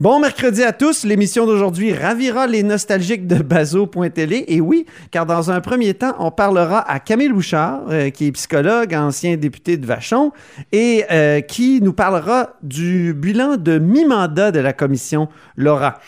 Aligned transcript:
Bon 0.00 0.18
mercredi 0.18 0.62
à 0.62 0.72
tous. 0.72 1.04
L'émission 1.04 1.44
d'aujourd'hui 1.44 1.92
ravira 1.92 2.46
les 2.46 2.62
nostalgiques 2.62 3.26
de 3.26 3.42
Bazo.télé. 3.42 4.46
Et 4.48 4.58
oui, 4.58 4.86
car 5.10 5.26
dans 5.26 5.50
un 5.50 5.60
premier 5.60 5.92
temps, 5.92 6.14
on 6.18 6.30
parlera 6.30 6.90
à 6.90 7.00
Camille 7.00 7.28
Bouchard, 7.28 7.82
euh, 7.90 8.08
qui 8.08 8.28
est 8.28 8.32
psychologue, 8.32 8.94
ancien 8.94 9.36
député 9.36 9.76
de 9.76 9.84
Vachon, 9.84 10.32
et 10.72 11.04
euh, 11.10 11.42
qui 11.42 11.82
nous 11.82 11.92
parlera 11.92 12.54
du 12.62 13.12
bilan 13.12 13.58
de 13.58 13.76
mi-mandat 13.76 14.52
de 14.52 14.60
la 14.60 14.72
commission 14.72 15.28
Laura. 15.58 16.00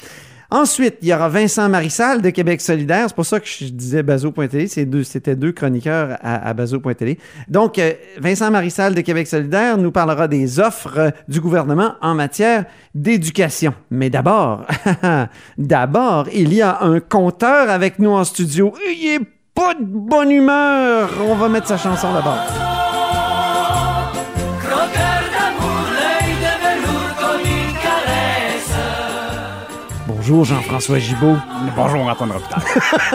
Ensuite, 0.52 0.98
il 1.00 1.08
y 1.08 1.14
aura 1.14 1.30
Vincent 1.30 1.66
Marissal 1.70 2.20
de 2.20 2.28
Québec 2.28 2.60
solidaire. 2.60 3.06
C'est 3.08 3.14
pour 3.14 3.24
ça 3.24 3.40
que 3.40 3.46
je 3.46 3.64
disais 3.64 4.02
Bazo.tv. 4.02 4.68
C'était 4.68 5.34
deux, 5.34 5.52
chroniqueurs 5.52 6.18
à, 6.20 6.46
à 6.46 6.52
Bazo.tv. 6.52 7.18
Donc, 7.48 7.78
euh, 7.78 7.94
Vincent 8.18 8.50
Marissal 8.50 8.94
de 8.94 9.00
Québec 9.00 9.26
solidaire 9.26 9.78
nous 9.78 9.90
parlera 9.90 10.28
des 10.28 10.60
offres 10.60 11.14
du 11.26 11.40
gouvernement 11.40 11.94
en 12.02 12.14
matière 12.14 12.66
d'éducation. 12.94 13.72
Mais 13.90 14.10
d'abord, 14.10 14.66
d'abord, 15.56 16.28
il 16.34 16.52
y 16.52 16.60
a 16.60 16.82
un 16.82 17.00
compteur 17.00 17.70
avec 17.70 17.98
nous 17.98 18.10
en 18.10 18.24
studio. 18.24 18.74
Il 18.94 19.06
est 19.06 19.26
pas 19.54 19.72
de 19.72 19.84
bonne 19.84 20.30
humeur. 20.30 21.08
On 21.26 21.34
va 21.34 21.48
mettre 21.48 21.68
sa 21.68 21.78
chanson 21.78 22.12
d'abord. 22.12 22.71
Bonjour 30.24 30.44
Jean-François 30.44 31.00
Gibault. 31.00 31.34
Bonjour 31.74 32.02
Antoine 32.02 32.30
Robitaille. 32.30 32.62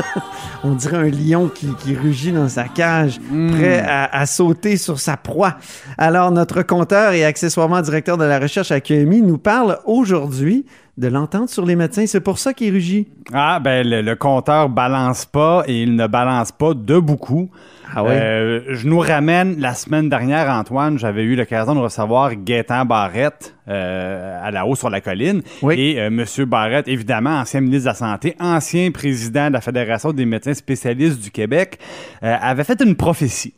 On 0.65 0.73
dirait 0.73 0.97
un 0.97 1.09
lion 1.09 1.47
qui, 1.47 1.95
rugit 1.95 2.33
dans 2.33 2.49
sa 2.49 2.65
cage, 2.65 3.21
prêt 3.53 3.79
à, 3.79 4.25
sauter 4.25 4.75
sur 4.75 4.99
sa 4.99 5.15
proie. 5.15 5.55
Alors, 5.97 6.31
notre 6.31 6.63
compteur 6.63 7.13
et 7.13 7.23
accessoirement 7.23 7.79
directeur 7.79 8.17
de 8.17 8.25
la 8.25 8.39
recherche 8.39 8.71
à 8.71 8.81
QMI 8.81 9.21
nous 9.21 9.37
parle 9.37 9.79
aujourd'hui 9.85 10.65
de 10.97 11.07
l'entente 11.07 11.49
sur 11.49 11.65
les 11.65 11.75
médecins. 11.75 12.05
C'est 12.07 12.21
pour 12.21 12.39
ça 12.39 12.53
qu'il 12.53 12.73
rugit. 12.73 13.07
Ah, 13.33 13.59
ben 13.59 13.87
le, 13.87 14.01
le 14.01 14.15
compteur 14.15 14.69
balance 14.69 15.25
pas 15.25 15.63
et 15.67 15.83
il 15.83 15.95
ne 15.95 16.07
balance 16.07 16.51
pas 16.51 16.73
de 16.73 16.99
beaucoup. 16.99 17.49
Ah 17.95 18.03
ouais? 18.03 18.19
Euh, 18.19 18.61
je 18.75 18.87
nous 18.87 18.99
ramène 18.99 19.59
la 19.59 19.73
semaine 19.73 20.09
dernière, 20.09 20.49
Antoine, 20.49 20.99
j'avais 20.99 21.23
eu 21.23 21.35
l'occasion 21.35 21.73
de 21.73 21.79
recevoir 21.79 22.35
Gaétan 22.35 22.83
Barrette 22.83 23.55
euh, 23.69 24.39
à 24.43 24.51
la 24.51 24.65
haut 24.65 24.75
sur 24.75 24.89
la 24.89 24.99
colline. 24.99 25.41
Oui. 25.61 25.75
Et 25.79 26.01
euh, 26.01 26.07
M. 26.07 26.25
Barrette, 26.45 26.87
évidemment, 26.87 27.39
ancien 27.39 27.61
ministre 27.61 27.85
de 27.85 27.89
la 27.89 27.95
Santé, 27.95 28.35
ancien 28.39 28.91
président 28.91 29.47
de 29.47 29.53
la 29.53 29.61
Fédération 29.61 30.11
des 30.11 30.25
médecins 30.25 30.53
spécialistes 30.53 31.21
du 31.21 31.31
Québec, 31.31 31.79
euh, 32.23 32.35
avait 32.41 32.65
fait 32.65 32.81
une 32.81 32.95
prophétie. 32.95 33.53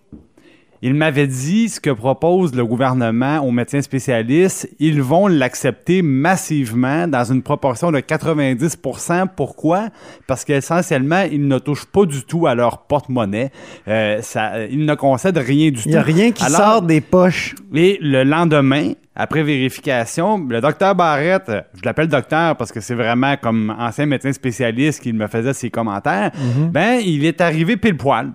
Il 0.81 0.93
m'avait 0.93 1.27
dit 1.27 1.67
ce 1.67 1.79
que 1.81 1.89
propose 1.89 2.55
le 2.55 2.65
gouvernement 2.65 3.39
aux 3.39 3.51
médecins 3.51 3.81
spécialistes, 3.81 4.69
ils 4.79 5.01
vont 5.01 5.27
l'accepter 5.27 6.01
massivement 6.01 7.05
dans 7.07 7.25
une 7.25 7.41
proportion 7.41 7.91
de 7.91 7.99
90% 7.99 9.27
Pourquoi? 9.35 9.89
Parce 10.27 10.45
qu'essentiellement, 10.45 11.23
ils 11.29 11.45
ne 11.47 11.59
touchent 11.59 11.85
pas 11.85 12.05
du 12.05 12.23
tout 12.23 12.47
à 12.47 12.55
leur 12.55 12.79
porte-monnaie. 12.83 13.51
Euh, 13.87 14.21
ça, 14.21 14.65
ils 14.67 14.85
ne 14.85 14.95
concèdent 14.95 15.37
rien 15.37 15.69
du 15.71 15.73
tout. 15.81 15.81
Il 15.87 15.91
n'y 15.91 15.97
a 15.97 16.01
rien 16.01 16.31
qui 16.31 16.43
Alors- 16.45 16.57
sort 16.59 16.81
des 16.81 17.01
poches. 17.01 17.55
et 17.75 17.97
le 18.01 18.23
lendemain, 18.23 18.93
après 19.15 19.43
vérification, 19.43 20.37
le 20.47 20.61
docteur 20.61 20.95
Barrette, 20.95 21.51
je 21.75 21.81
l'appelle 21.83 22.07
docteur 22.07 22.55
parce 22.55 22.71
que 22.71 22.79
c'est 22.79 22.95
vraiment 22.95 23.35
comme 23.35 23.75
ancien 23.77 24.05
médecin 24.05 24.31
spécialiste 24.31 25.01
qu'il 25.03 25.13
me 25.15 25.27
faisait 25.27 25.53
ses 25.53 25.69
commentaires, 25.69 26.31
ben 26.71 26.99
il 27.05 27.25
est 27.25 27.41
arrivé 27.41 27.75
pile 27.75 27.97
poil. 27.97 28.31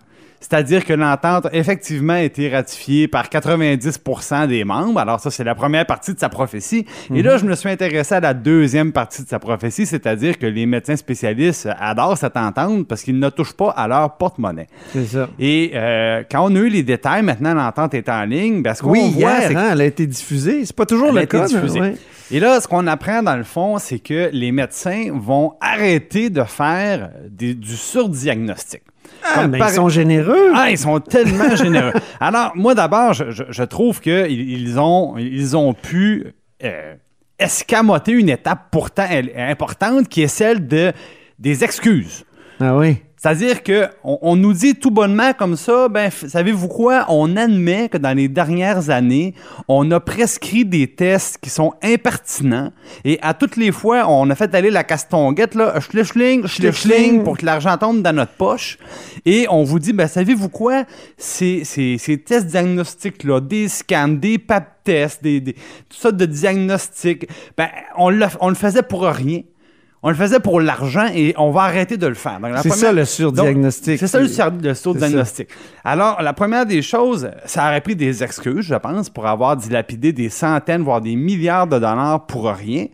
C'est-à-dire 0.47 0.85
que 0.85 0.93
l'entente 0.93 1.47
a 1.47 1.55
effectivement 1.55 2.17
été 2.17 2.51
ratifiée 2.51 3.09
par 3.09 3.31
90% 3.31 4.47
des 4.47 4.63
membres. 4.65 5.01
Alors 5.01 5.19
ça, 5.19 5.31
c'est 5.31 5.43
la 5.43 5.55
première 5.55 5.87
partie 5.87 6.13
de 6.13 6.19
sa 6.19 6.29
prophétie. 6.29 6.85
Et 7.15 7.23
là, 7.23 7.39
je 7.39 7.47
me 7.47 7.55
suis 7.55 7.71
intéressé 7.71 8.15
à 8.17 8.21
la 8.21 8.35
deuxième 8.35 8.93
partie 8.93 9.23
de 9.23 9.29
sa 9.29 9.39
prophétie, 9.39 9.87
c'est-à-dire 9.87 10.39
que 10.39 10.45
les 10.47 10.67
médecins 10.67 10.97
spécialistes 10.97 11.69
adorent 11.81 12.19
cette 12.19 12.37
entente 12.37 12.87
parce 12.87 13.03
qu'ils 13.03 13.19
ne 13.19 13.31
touchent 13.31 13.55
pas 13.57 13.71
à 13.71 13.89
leur 13.89 14.19
porte-monnaie. 14.19 14.67
C'est 14.93 15.07
ça. 15.07 15.29
Et 15.39 15.71
euh, 15.75 16.23
quand 16.31 16.45
on 16.51 16.55
a 16.55 16.59
eu 16.59 16.69
les 16.69 16.83
détails, 16.83 17.23
maintenant 17.23 17.55
l'entente 17.55 17.95
est 17.95 18.09
en 18.11 18.25
ligne, 18.25 18.61
ben, 18.63 18.75
ce 18.75 18.83
qu'on 18.83 18.91
Oui, 18.91 19.13
voit, 19.19 19.39
hier, 19.39 19.57
hein, 19.57 19.71
elle 19.73 19.81
a 19.81 19.85
été 19.87 20.07
diffusée. 20.07 20.67
C'est 20.67 20.77
pas 20.77 20.85
toujours 20.87 21.09
Elle 21.09 21.15
le 21.15 21.21
a 21.21 21.25
été 21.25 21.39
cas. 21.39 21.47
diffusée. 21.47 21.81
ouais. 21.81 21.95
Et 22.31 22.39
là, 22.41 22.61
ce 22.61 22.69
qu'on 22.69 22.87
apprend 22.87 23.23
dans 23.23 23.37
le 23.37 23.45
fond, 23.45 23.79
c'est 23.79 23.99
que 23.99 24.29
les 24.33 24.53
médecins 24.53 25.07
vont 25.15 25.55
arrêter 25.61 26.29
de 26.29 26.43
faire 26.45 27.11
des- 27.31 27.55
du 27.55 27.77
surdiagnostic. 27.77 28.83
Ah, 29.23 29.43
Comme 29.43 29.59
par- 29.59 29.71
ils 29.71 29.75
sont 29.75 29.89
généreux. 29.89 30.53
Ah, 30.55 30.71
ils 30.71 30.79
sont 30.79 31.01
tellement 31.01 31.55
généreux. 31.65 31.93
Alors, 32.21 32.53
moi, 32.55 32.75
d'abord, 32.75 33.13
je, 33.15 33.31
je- 33.31 33.45
je 33.49 33.63
trouve 33.63 34.01
qu'ils 34.01 34.31
ils 34.31 34.79
ont, 34.79 35.17
ils 35.19 35.57
ont 35.57 35.73
pu 35.75 36.27
euh, 36.63 36.95
escamoter 37.39 38.13
une 38.13 38.29
étape 38.29 38.69
pourtant 38.71 39.07
importante 39.37 40.09
qui 40.09 40.23
est 40.23 40.29
celle 40.29 40.67
de, 40.67 40.93
des 41.39 41.65
excuses. 41.65 42.25
Ah 42.61 42.77
oui. 42.77 42.99
C'est-à-dire 43.25 43.63
que 43.63 43.89
on, 44.05 44.19
on 44.21 44.37
nous 44.37 44.53
dit 44.53 44.75
tout 44.75 44.91
bonnement 44.91 45.33
comme 45.33 45.57
ça, 45.57 45.89
ben 45.89 46.11
savez-vous 46.11 46.69
quoi? 46.69 47.07
On 47.09 47.39
admet 47.39 47.89
que 47.89 47.97
dans 47.97 48.15
les 48.15 48.29
dernières 48.29 48.91
années, 48.91 49.33
on 49.67 49.91
a 49.93 49.99
prescrit 49.99 50.67
des 50.67 50.89
tests 50.89 51.39
qui 51.39 51.49
sont 51.49 51.73
impertinents 51.83 52.71
et 53.03 53.19
à 53.23 53.33
toutes 53.33 53.57
les 53.57 53.73
fois, 53.73 54.05
on 54.11 54.29
a 54.29 54.35
fait 54.35 54.55
aller 54.55 54.71
la 54.71 54.85
castonguette 54.85 55.55
là, 55.55 55.81
schlichling, 55.81 56.47
schlichling 56.47 57.25
pour 57.25 57.39
que 57.39 57.47
l'argent 57.47 57.79
tombe 57.79 58.03
dans 58.03 58.15
notre 58.15 58.33
poche 58.33 58.77
et 59.25 59.47
on 59.49 59.65
vous 59.65 59.79
dit 59.79 59.95
ben 59.95 60.07
savez-vous 60.07 60.51
quoi? 60.51 60.85
Ces, 61.17 61.65
ces, 61.65 61.97
ces 61.97 62.19
tests 62.19 62.49
diagnostiques 62.49 63.25
là, 63.25 63.41
des 63.41 63.69
scans, 63.69 64.09
des 64.09 64.37
pap 64.37 64.85
tests, 64.85 65.23
des, 65.23 65.41
des 65.41 65.55
tout 65.55 65.97
ça 65.99 66.13
de 66.13 66.27
diagnostics, 66.27 67.27
ben 67.57 67.71
on 67.97 68.11
le, 68.11 68.27
on 68.41 68.51
le 68.51 68.55
faisait 68.55 68.83
pour 68.83 69.05
rien. 69.05 69.41
On 70.07 70.11
le 70.11 70.15
faisait 70.15 70.39
pour 70.39 70.61
l'argent 70.61 71.07
et 71.15 71.33
on 71.39 71.51
va 71.51 71.63
arrêter 71.63 71.97
de 71.97 72.07
le 72.07 72.13
faire. 72.15 72.39
C'est 72.63 72.69
ça 72.73 72.93
le 72.93 73.07
surdiagnostic. 73.07 73.99
C'est 73.99 74.07
ça 74.07 74.21
le, 74.21 74.29
sur- 74.29 74.51
le 74.51 74.75
surdiagnostic. 74.75 75.49
Alors, 75.83 76.21
la 76.21 76.35
première 76.35 76.67
des 76.67 76.83
choses, 76.83 77.31
ça 77.47 77.67
aurait 77.69 77.81
pris 77.81 77.97
des 77.97 78.23
excuses, 78.23 78.67
je 78.67 78.75
pense, 78.75 79.09
pour 79.09 79.27
avoir 79.27 79.57
dilapidé 79.57 80.13
des 80.13 80.29
centaines, 80.29 80.83
voire 80.83 81.01
des 81.01 81.17
milliards 81.17 81.67
de 81.67 81.79
dollars 81.79 82.27
pour 82.27 82.45
rien. 82.51 82.85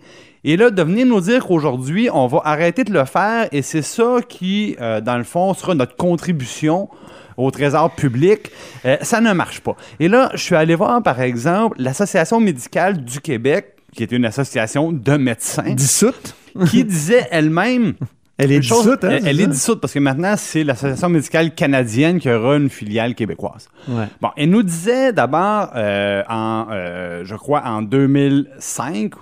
Et 0.45 0.57
là, 0.57 0.71
de 0.71 0.83
venir 0.85 1.05
nous 1.05 1.21
dire 1.21 1.45
qu'aujourd'hui, 1.45 2.09
on 2.13 2.29
va 2.29 2.43
arrêter 2.45 2.85
de 2.85 2.93
le 2.93 3.05
faire 3.05 3.49
et 3.51 3.63
c'est 3.63 3.83
ça 3.83 4.19
qui, 4.29 4.77
euh, 4.81 5.01
dans 5.01 5.19
le 5.19 5.25
fond, 5.25 5.53
sera 5.53 5.75
notre 5.75 5.97
contribution 5.97 6.89
au 7.37 7.51
trésor 7.51 7.91
public, 7.91 8.51
euh, 8.85 8.97
ça 9.03 9.21
ne 9.21 9.33
marche 9.33 9.61
pas. 9.61 9.75
Et 9.99 10.07
là, 10.09 10.31
je 10.35 10.43
suis 10.43 10.55
allé 10.55 10.77
voir, 10.77 11.03
par 11.03 11.21
exemple, 11.21 11.77
l'Association 11.81 12.39
médicale 12.39 13.03
du 13.05 13.21
Québec, 13.21 13.75
qui 13.95 14.03
est 14.05 14.13
une 14.13 14.25
association 14.25 14.93
de 14.93 15.17
médecins, 15.17 15.75
Dissoute. 15.75 16.37
Qui 16.69 16.85
disait 16.85 17.27
elle-même 17.31 17.95
Elle 18.39 18.53
est 18.53 18.63
chose- 18.63 18.85
dissoute, 18.85 19.05
hein, 19.05 19.19
elle, 19.25 19.41
est 19.41 19.47
dissoute 19.47 19.81
parce 19.81 19.93
que 19.93 19.99
maintenant, 19.99 20.35
c'est 20.37 20.65
l'Association 20.65 21.09
médicale 21.11 21.55
canadienne 21.55 22.19
qui 22.21 22.31
aura 22.31 22.57
une 22.57 22.71
filiale 22.71 23.15
québécoise. 23.15 23.69
Ouais. 23.89 24.07
Bon, 24.21 24.31
elle 24.37 24.51
nous 24.51 24.63
disait 24.63 25.13
d'abord, 25.13 25.71
euh, 25.77 26.23
en, 26.29 26.67
euh, 26.71 27.23
je 27.25 27.35
crois, 27.35 27.63
en 27.67 27.83
2005, 27.83 29.13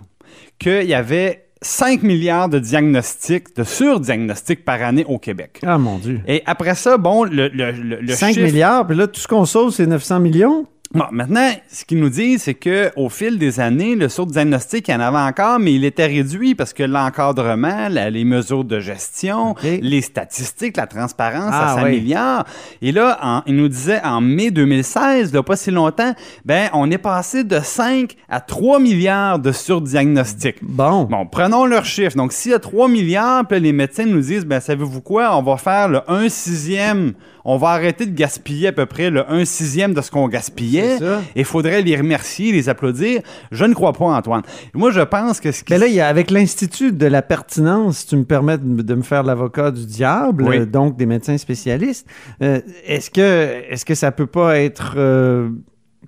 qu'il 0.58 0.84
y 0.84 0.94
avait 0.94 1.44
5 1.60 2.04
milliards 2.04 2.48
de 2.48 2.58
diagnostics, 2.60 3.56
de 3.56 3.64
surdiagnostics 3.64 4.64
par 4.64 4.80
année 4.82 5.04
au 5.08 5.18
Québec. 5.18 5.58
Ah, 5.66 5.76
mon 5.78 5.98
Dieu. 5.98 6.20
Et 6.28 6.42
après 6.46 6.76
ça, 6.76 6.96
bon, 6.98 7.24
le, 7.24 7.48
le, 7.48 7.72
le, 7.72 7.96
le 8.00 8.12
5 8.12 8.34
chiffre- 8.34 8.46
milliards, 8.46 8.86
puis 8.86 8.96
là, 8.96 9.08
tout 9.08 9.18
ce 9.20 9.26
qu'on 9.26 9.44
sauve, 9.44 9.72
c'est 9.72 9.86
900 9.86 10.20
millions? 10.20 10.66
Bon, 10.94 11.04
maintenant, 11.12 11.50
ce 11.70 11.84
qu'ils 11.84 11.98
nous 12.00 12.08
disent, 12.08 12.44
c'est 12.44 12.54
que 12.54 12.90
au 12.96 13.10
fil 13.10 13.38
des 13.38 13.60
années, 13.60 13.94
le 13.94 14.08
surdiagnostic, 14.08 14.88
il 14.88 14.92
y 14.92 14.94
en 14.94 15.00
avait 15.00 15.18
encore, 15.18 15.58
mais 15.58 15.74
il 15.74 15.84
était 15.84 16.06
réduit 16.06 16.54
parce 16.54 16.72
que 16.72 16.82
l'encadrement, 16.82 17.88
la- 17.90 18.08
les 18.08 18.24
mesures 18.24 18.64
de 18.64 18.80
gestion, 18.80 19.54
les 19.62 20.00
statistiques, 20.00 20.78
la 20.78 20.86
transparence, 20.86 21.50
Ah, 21.52 21.74
ça 21.76 21.84
oui. 21.84 21.96
s'améliore. 21.96 22.44
Et 22.80 22.92
là, 22.92 23.18
en- 23.22 23.42
il 23.46 23.56
nous 23.56 23.68
disait 23.68 24.00
en 24.02 24.22
mai 24.22 24.50
2016, 24.50 25.34
là, 25.34 25.42
pas 25.42 25.56
si 25.56 25.70
longtemps, 25.70 26.14
ben, 26.46 26.70
on 26.72 26.90
est 26.90 26.96
passé 26.96 27.44
de 27.44 27.60
5 27.62 28.14
à 28.30 28.40
3 28.40 28.80
milliards 28.80 29.38
de 29.38 29.52
surdiagnostics. 29.52 30.56
Bon. 30.62 31.04
Bon, 31.04 31.26
prenons 31.26 31.66
leurs 31.66 31.84
chiffres. 31.84 32.16
Donc, 32.16 32.32
s'il 32.32 32.52
y 32.52 32.54
a 32.54 32.58
3 32.60 32.88
milliards, 32.88 33.46
puis 33.46 33.60
les 33.60 33.72
médecins 33.74 34.06
nous 34.06 34.20
disent, 34.20 34.46
ben, 34.46 34.58
savez-vous 34.60 35.02
quoi, 35.02 35.36
on 35.36 35.42
va 35.42 35.58
faire 35.58 35.88
le 35.88 36.00
1 36.10 36.30
sixième, 36.30 37.12
on 37.44 37.56
va 37.56 37.68
arrêter 37.70 38.06
de 38.06 38.14
gaspiller 38.14 38.68
à 38.68 38.72
peu 38.72 38.86
près 38.86 39.10
le 39.10 39.30
1 39.30 39.44
sixième 39.44 39.94
de 39.94 40.00
ce 40.00 40.10
qu'on 40.10 40.28
gaspillait. 40.28 40.96
Et 41.34 41.40
il 41.40 41.44
faudrait 41.44 41.82
les 41.82 41.96
remercier, 41.96 42.52
les 42.52 42.68
applaudir. 42.68 43.20
Je 43.50 43.64
ne 43.64 43.74
crois 43.74 43.92
pas, 43.92 44.04
Antoine. 44.06 44.42
Moi, 44.74 44.90
je 44.90 45.00
pense 45.00 45.40
que 45.40 45.52
ce 45.52 45.64
qui... 45.64 45.72
Mais 45.72 45.78
là, 45.78 45.86
il 45.86 45.94
y 45.94 46.00
a, 46.00 46.08
avec 46.08 46.30
l'Institut 46.30 46.92
de 46.92 47.06
la 47.06 47.22
pertinence, 47.22 47.98
si 47.98 48.06
tu 48.08 48.16
me 48.16 48.24
permets 48.24 48.58
de, 48.58 48.82
de 48.82 48.94
me 48.94 49.02
faire 49.02 49.22
l'avocat 49.22 49.70
du 49.70 49.86
diable, 49.86 50.44
Oui. 50.44 50.58
euh, 50.58 50.66
donc 50.66 50.96
des 50.96 51.06
médecins 51.06 51.38
spécialistes, 51.38 52.06
euh, 52.42 52.60
est-ce 52.86 53.10
que, 53.10 53.62
est-ce 53.70 53.84
que 53.84 53.94
ça 53.94 54.12
peut 54.12 54.26
pas 54.26 54.58
être, 54.58 54.94
euh, 54.96 55.48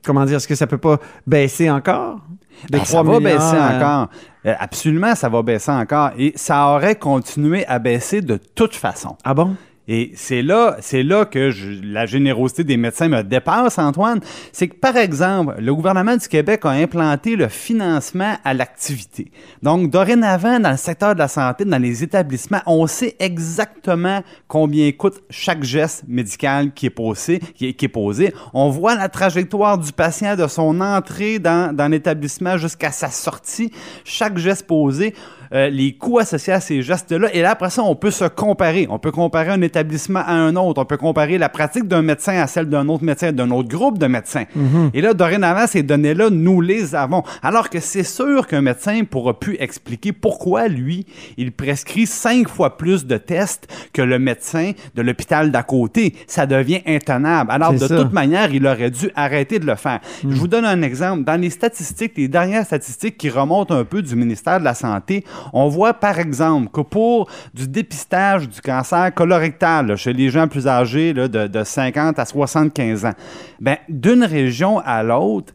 comment 0.04 0.24
dire, 0.24 0.36
est-ce 0.36 0.48
que 0.48 0.54
ça 0.54 0.66
peut 0.66 0.78
pas 0.78 0.98
baisser 1.26 1.70
encore? 1.70 2.20
De 2.68 2.72
Ben, 2.72 2.84
ça 2.84 2.98
3 2.98 3.02
va 3.04 3.20
baisser 3.20 3.56
encore. 3.56 4.08
Absolument, 4.44 5.14
ça 5.14 5.28
va 5.28 5.42
baisser 5.42 5.70
encore. 5.70 6.10
Et 6.18 6.32
ça 6.36 6.66
aurait 6.68 6.96
continué 6.96 7.66
à 7.66 7.78
baisser 7.78 8.20
de 8.20 8.38
toute 8.54 8.74
façon. 8.74 9.16
Ah 9.24 9.32
bon? 9.34 9.54
Et 9.92 10.12
c'est 10.14 10.42
là, 10.42 10.76
c'est 10.80 11.02
là 11.02 11.24
que 11.24 11.50
la 11.82 12.06
générosité 12.06 12.62
des 12.62 12.76
médecins 12.76 13.08
me 13.08 13.24
dépasse, 13.24 13.76
Antoine. 13.76 14.20
C'est 14.52 14.68
que, 14.68 14.76
par 14.76 14.96
exemple, 14.96 15.56
le 15.58 15.74
gouvernement 15.74 16.16
du 16.16 16.28
Québec 16.28 16.60
a 16.62 16.70
implanté 16.70 17.34
le 17.34 17.48
financement 17.48 18.36
à 18.44 18.54
l'activité. 18.54 19.32
Donc, 19.64 19.90
dorénavant, 19.90 20.60
dans 20.60 20.70
le 20.70 20.76
secteur 20.76 21.14
de 21.14 21.18
la 21.18 21.26
santé, 21.26 21.64
dans 21.64 21.82
les 21.82 22.04
établissements, 22.04 22.60
on 22.66 22.86
sait 22.86 23.16
exactement 23.18 24.22
combien 24.46 24.92
coûte 24.92 25.24
chaque 25.28 25.64
geste 25.64 26.04
médical 26.06 26.72
qui 26.72 26.86
est 26.86 27.88
posé. 27.88 28.32
On 28.54 28.70
voit 28.70 28.94
la 28.94 29.08
trajectoire 29.08 29.76
du 29.76 29.90
patient 29.92 30.36
de 30.36 30.46
son 30.46 30.80
entrée 30.80 31.40
dans 31.40 31.90
l'établissement 31.90 32.58
jusqu'à 32.58 32.92
sa 32.92 33.10
sortie. 33.10 33.72
Chaque 34.04 34.38
geste 34.38 34.68
posé. 34.68 35.14
Euh, 35.52 35.68
les 35.68 35.94
coûts 35.94 36.20
associés 36.20 36.52
à 36.52 36.60
ces 36.60 36.80
gestes-là. 36.80 37.28
Et 37.34 37.42
là, 37.42 37.50
après 37.50 37.70
ça, 37.70 37.82
on 37.82 37.96
peut 37.96 38.12
se 38.12 38.24
comparer. 38.24 38.86
On 38.88 39.00
peut 39.00 39.10
comparer 39.10 39.50
un 39.50 39.60
établissement 39.62 40.20
à 40.20 40.32
un 40.32 40.54
autre. 40.54 40.80
On 40.80 40.84
peut 40.84 40.96
comparer 40.96 41.38
la 41.38 41.48
pratique 41.48 41.88
d'un 41.88 42.02
médecin 42.02 42.34
à 42.34 42.46
celle 42.46 42.66
d'un 42.66 42.88
autre 42.88 43.02
médecin, 43.02 43.32
d'un 43.32 43.50
autre 43.50 43.68
groupe 43.68 43.98
de 43.98 44.06
médecins. 44.06 44.44
Mhm. 44.54 44.90
Et 44.94 45.00
là, 45.00 45.12
dorénavant, 45.12 45.66
ces 45.66 45.82
données-là, 45.82 46.30
nous 46.30 46.60
les 46.60 46.94
avons. 46.94 47.24
Alors 47.42 47.68
que 47.68 47.80
c'est 47.80 48.04
sûr 48.04 48.46
qu'un 48.46 48.60
médecin 48.60 49.02
pourra 49.02 49.40
plus 49.40 49.56
expliquer 49.58 50.12
pourquoi, 50.12 50.68
lui, 50.68 51.04
il 51.36 51.50
prescrit 51.50 52.06
cinq 52.06 52.48
fois 52.48 52.76
plus 52.76 53.04
de 53.04 53.16
tests 53.16 53.66
que 53.92 54.02
le 54.02 54.20
médecin 54.20 54.70
de 54.94 55.02
l'hôpital 55.02 55.50
d'à 55.50 55.64
côté. 55.64 56.14
Ça 56.28 56.46
devient 56.46 56.82
intenable. 56.86 57.50
Alors, 57.50 57.72
de 57.72 57.88
toute 57.88 58.12
manière, 58.12 58.54
il 58.54 58.64
aurait 58.68 58.92
dû 58.92 59.10
arrêter 59.16 59.58
de 59.58 59.66
le 59.66 59.74
faire. 59.74 59.98
Mhm. 60.22 60.30
Je 60.30 60.36
vous 60.36 60.46
donne 60.46 60.64
un 60.64 60.82
exemple. 60.82 61.24
Dans 61.24 61.40
les 61.40 61.50
statistiques, 61.50 62.12
les 62.16 62.28
dernières 62.28 62.66
statistiques 62.66 63.18
qui 63.18 63.30
remontent 63.30 63.74
un 63.74 63.84
peu 63.84 64.00
du 64.00 64.14
ministère 64.14 64.60
de 64.60 64.64
la 64.64 64.74
Santé, 64.74 65.24
on 65.52 65.68
voit 65.68 65.94
par 65.94 66.18
exemple 66.18 66.70
que 66.72 66.80
pour 66.80 67.28
du 67.54 67.68
dépistage 67.68 68.48
du 68.48 68.60
cancer 68.60 69.12
colorectal 69.14 69.96
chez 69.96 70.12
les 70.12 70.30
gens 70.30 70.48
plus 70.48 70.66
âgés 70.66 71.12
de, 71.12 71.64
50 71.64 72.18
à 72.18 72.24
75 72.24 73.04
ans, 73.04 73.14
ben, 73.60 73.76
d'une 73.88 74.24
région 74.24 74.78
à 74.80 75.02
l'autre, 75.02 75.52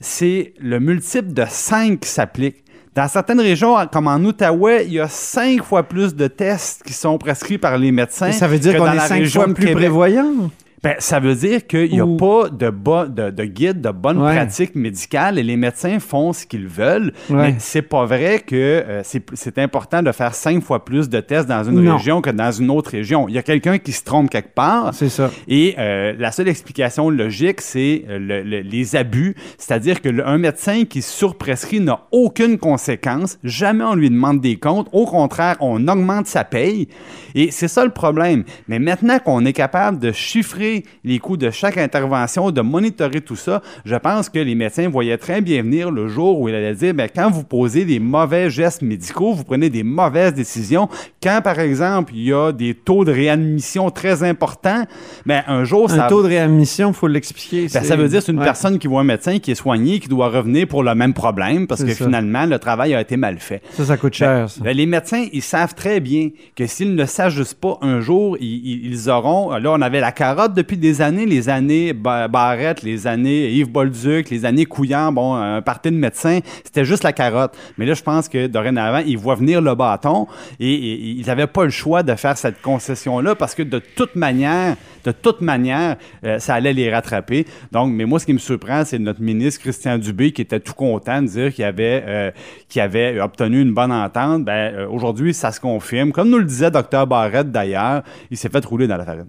c'est 0.00 0.54
le 0.60 0.80
multiple 0.80 1.32
de 1.32 1.44
5 1.48 2.00
qui 2.00 2.08
s'applique. 2.08 2.64
Dans 2.94 3.08
certaines 3.08 3.40
régions, 3.40 3.76
comme 3.92 4.06
en 4.08 4.16
Outaouais, 4.16 4.86
il 4.86 4.94
y 4.94 5.00
a 5.00 5.08
cinq 5.08 5.62
fois 5.62 5.82
plus 5.82 6.14
de 6.14 6.28
tests 6.28 6.82
qui 6.82 6.94
sont 6.94 7.18
prescrits 7.18 7.58
par 7.58 7.76
les 7.76 7.92
médecins. 7.92 8.32
ça 8.32 8.48
veut 8.48 8.58
dire 8.58 8.78
qu'on 8.78 8.90
est 8.90 8.98
cinq 9.00 9.26
fois 9.26 9.52
plus 9.52 9.72
prévoyant? 9.74 10.50
Ben, 10.82 10.94
ça 10.98 11.20
veut 11.20 11.34
dire 11.34 11.66
qu'il 11.66 11.90
n'y 11.90 12.00
a 12.00 12.06
pas 12.06 12.48
de, 12.48 12.70
de, 12.70 13.30
de, 13.30 13.44
guide, 13.44 13.80
de 13.80 13.90
bonne 13.90 14.18
pratique 14.18 14.74
médicale 14.74 15.38
et 15.38 15.42
les 15.42 15.56
médecins 15.56 15.98
font 15.98 16.32
ce 16.32 16.46
qu'ils 16.46 16.66
veulent. 16.66 17.12
Mais 17.30 17.56
c'est 17.58 17.82
pas 17.82 18.04
vrai 18.04 18.40
que 18.40 18.54
euh, 18.54 19.02
c'est 19.02 19.58
important 19.58 20.02
de 20.02 20.12
faire 20.12 20.34
cinq 20.34 20.62
fois 20.62 20.84
plus 20.84 21.08
de 21.08 21.20
tests 21.20 21.48
dans 21.48 21.64
une 21.64 21.88
région 21.88 22.20
que 22.20 22.30
dans 22.30 22.52
une 22.52 22.70
autre 22.70 22.90
région. 22.90 23.28
Il 23.28 23.34
y 23.34 23.38
a 23.38 23.42
quelqu'un 23.42 23.78
qui 23.78 23.92
se 23.92 24.04
trompe 24.04 24.30
quelque 24.30 24.54
part. 24.54 24.92
C'est 24.92 25.08
ça. 25.08 25.30
Et 25.48 25.74
euh, 25.78 26.14
la 26.18 26.30
seule 26.30 26.48
explication 26.48 27.10
logique, 27.10 27.60
c'est 27.60 28.04
euh, 28.08 28.42
les 28.42 28.96
abus. 28.96 29.34
C'est-à-dire 29.58 30.00
qu'un 30.00 30.38
médecin 30.38 30.84
qui 30.84 31.02
surprescrit 31.02 31.80
n'a 31.80 32.00
aucune 32.12 32.58
conséquence. 32.58 33.38
Jamais 33.44 33.84
on 33.84 33.94
lui 33.94 34.10
demande 34.10 34.40
des 34.40 34.56
comptes. 34.56 34.88
Au 34.92 35.06
contraire, 35.06 35.56
on 35.60 35.88
augmente 35.88 36.26
sa 36.26 36.44
paye. 36.44 36.88
Et 37.34 37.50
c'est 37.50 37.68
ça 37.68 37.84
le 37.84 37.90
problème. 37.90 38.44
Mais 38.68 38.78
maintenant 38.78 39.18
qu'on 39.18 39.44
est 39.44 39.52
capable 39.52 39.98
de 39.98 40.12
chiffrer 40.12 40.65
les 41.04 41.18
coûts 41.18 41.36
de 41.36 41.50
chaque 41.50 41.78
intervention, 41.78 42.50
de 42.50 42.60
monitorer 42.60 43.20
tout 43.20 43.36
ça, 43.36 43.62
je 43.84 43.96
pense 43.96 44.28
que 44.28 44.38
les 44.38 44.54
médecins 44.54 44.88
voyaient 44.88 45.18
très 45.18 45.40
bien 45.40 45.62
venir 45.62 45.90
le 45.90 46.08
jour 46.08 46.40
où 46.40 46.48
il 46.48 46.54
allait 46.54 46.74
dire, 46.74 46.94
bien, 46.94 47.08
quand 47.08 47.30
vous 47.30 47.44
posez 47.44 47.84
des 47.84 47.98
mauvais 47.98 48.50
gestes 48.50 48.82
médicaux, 48.82 49.32
vous 49.32 49.44
prenez 49.44 49.70
des 49.70 49.82
mauvaises 49.82 50.34
décisions. 50.34 50.88
Quand, 51.22 51.40
par 51.42 51.58
exemple, 51.58 52.12
il 52.14 52.24
y 52.24 52.32
a 52.32 52.52
des 52.52 52.74
taux 52.74 53.04
de 53.04 53.12
réadmission 53.12 53.90
très 53.90 54.22
importants, 54.22 54.84
bien, 55.24 55.42
un 55.46 55.64
jour, 55.64 55.90
ça... 55.90 56.06
Un 56.06 56.08
taux 56.08 56.22
de 56.22 56.28
réadmission, 56.28 56.88
il 56.88 56.94
faut 56.94 57.08
l'expliquer. 57.08 57.68
Ben, 57.72 57.82
ça 57.82 57.96
veut 57.96 58.08
dire 58.08 58.22
c'est 58.22 58.32
une 58.32 58.40
personne 58.40 58.78
qui 58.78 58.86
voit 58.86 59.00
un 59.00 59.04
médecin 59.04 59.38
qui 59.38 59.50
est 59.50 59.56
soigné, 59.56 60.00
qui 60.00 60.08
doit 60.08 60.28
revenir 60.28 60.66
pour 60.66 60.82
le 60.82 60.94
même 60.94 61.14
problème 61.14 61.66
parce 61.66 61.84
que 61.84 61.94
finalement, 61.94 62.46
le 62.46 62.58
travail 62.58 62.94
a 62.94 63.00
été 63.00 63.16
mal 63.16 63.38
fait. 63.38 63.62
Ça, 63.72 63.84
ça 63.84 63.96
coûte 63.96 64.14
cher. 64.14 64.46
Ben, 64.60 64.76
les 64.76 64.86
médecins, 64.86 65.26
ils 65.32 65.42
savent 65.42 65.74
très 65.74 66.00
bien 66.00 66.30
que 66.54 66.66
s'ils 66.66 66.94
ne 66.94 67.04
s'ajustent 67.04 67.60
pas 67.60 67.78
un 67.82 68.00
jour, 68.00 68.36
ils, 68.40 68.86
ils 68.86 69.10
auront... 69.10 69.56
Là, 69.56 69.72
on 69.72 69.80
avait 69.80 70.00
la 70.00 70.12
carotte 70.12 70.54
depuis 70.56 70.76
des 70.76 71.02
années, 71.02 71.26
les 71.26 71.48
années 71.48 71.92
Barrette, 71.92 72.82
les 72.82 73.06
années 73.06 73.50
Yves 73.50 73.70
Bolduc, 73.70 74.30
les 74.30 74.44
années 74.44 74.64
Couillard, 74.64 75.12
bon, 75.12 75.34
un 75.34 75.62
parti 75.62 75.90
de 75.90 75.96
médecins, 75.96 76.40
c'était 76.64 76.84
juste 76.84 77.04
la 77.04 77.12
carotte. 77.12 77.56
Mais 77.78 77.86
là, 77.86 77.94
je 77.94 78.02
pense 78.02 78.28
que 78.28 78.46
dorénavant, 78.46 79.02
ils 79.06 79.18
voient 79.18 79.34
venir 79.34 79.60
le 79.60 79.74
bâton 79.74 80.26
et, 80.58 80.74
ils 80.74 81.26
n'avaient 81.26 81.46
pas 81.46 81.64
le 81.64 81.70
choix 81.70 82.02
de 82.02 82.14
faire 82.14 82.36
cette 82.36 82.60
concession-là 82.60 83.34
parce 83.34 83.54
que 83.54 83.62
de 83.62 83.78
toute 83.78 84.16
manière, 84.16 84.76
de 85.04 85.12
toute 85.12 85.40
manière, 85.40 85.96
euh, 86.24 86.38
ça 86.38 86.54
allait 86.54 86.72
les 86.72 86.92
rattraper. 86.92 87.46
Donc, 87.70 87.92
mais 87.92 88.04
moi, 88.04 88.18
ce 88.18 88.26
qui 88.26 88.32
me 88.32 88.38
surprend, 88.38 88.84
c'est 88.84 88.98
notre 88.98 89.20
ministre 89.20 89.60
Christian 89.60 89.98
Dubé 89.98 90.32
qui 90.32 90.42
était 90.42 90.60
tout 90.60 90.74
content 90.74 91.22
de 91.22 91.28
dire 91.28 91.54
qu'il 91.54 91.64
avait, 91.64 92.02
euh, 92.06 92.30
avait 92.76 93.20
obtenu 93.20 93.60
une 93.60 93.72
bonne 93.72 93.92
entente. 93.92 94.44
Ben, 94.44 94.74
euh, 94.74 94.88
aujourd'hui, 94.88 95.32
ça 95.34 95.52
se 95.52 95.60
confirme. 95.60 96.12
Comme 96.12 96.30
nous 96.30 96.38
le 96.38 96.44
disait 96.44 96.70
Dr 96.70 97.06
Barrette 97.06 97.52
d'ailleurs, 97.52 98.02
il 98.30 98.36
s'est 98.36 98.48
fait 98.48 98.64
rouler 98.64 98.86
dans 98.86 98.96
la 98.96 99.04
farine. 99.04 99.28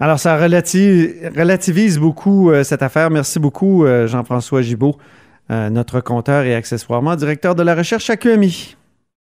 Alors, 0.00 0.18
ça 0.18 0.36
relativise 0.36 1.98
beaucoup 1.98 2.50
euh, 2.50 2.64
cette 2.64 2.82
affaire. 2.82 3.10
Merci 3.10 3.38
beaucoup, 3.38 3.84
euh, 3.84 4.06
Jean-François 4.06 4.62
Gibault, 4.62 4.96
euh, 5.50 5.70
notre 5.70 6.00
compteur 6.00 6.44
et 6.44 6.54
accessoirement 6.54 7.14
directeur 7.16 7.54
de 7.54 7.62
la 7.62 7.74
recherche 7.74 8.10
à. 8.10 8.76